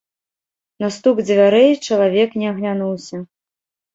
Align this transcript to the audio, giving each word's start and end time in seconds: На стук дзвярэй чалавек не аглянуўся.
На 0.83 0.87
стук 0.95 1.17
дзвярэй 1.27 1.69
чалавек 1.91 2.29
не 2.45 2.49
аглянуўся. 2.53 3.17